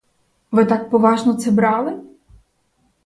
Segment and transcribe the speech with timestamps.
[0.51, 2.03] Ви так поважно це брали?